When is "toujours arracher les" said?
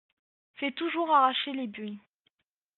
0.71-1.67